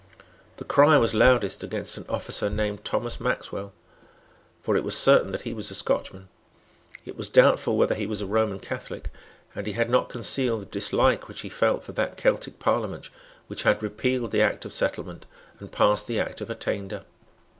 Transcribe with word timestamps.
The 0.57 0.63
cry 0.65 0.97
was 0.97 1.13
loudest 1.13 1.63
against 1.63 1.95
an 1.95 2.07
officer 2.09 2.49
named 2.49 2.83
Thomas 2.83 3.19
Maxwell. 3.19 3.71
For 4.59 4.75
it 4.75 4.83
was 4.83 4.97
certain 4.97 5.29
that 5.31 5.43
he 5.43 5.53
was 5.53 5.69
a 5.69 5.75
Scotchman; 5.75 6.27
it 7.05 7.15
was 7.15 7.29
doubtful 7.29 7.77
whether 7.77 7.93
he 7.93 8.07
was 8.07 8.19
a 8.19 8.25
Roman 8.25 8.57
Catholic; 8.59 9.11
and 9.53 9.67
he 9.67 9.73
had 9.73 9.91
not 9.91 10.09
concealed 10.09 10.61
the 10.63 10.65
dislike 10.65 11.27
which 11.27 11.41
he 11.41 11.49
felt 11.49 11.83
for 11.83 11.91
that 11.91 12.17
Celtic 12.17 12.57
Parliament 12.57 13.11
which 13.45 13.61
had 13.61 13.83
repealed 13.83 14.31
the 14.31 14.41
Act 14.41 14.65
of 14.65 14.73
Settlement 14.73 15.27
and 15.59 15.71
passed 15.71 16.07
the 16.07 16.19
Act 16.19 16.41
of 16.41 16.49
Attainder. 16.49 17.03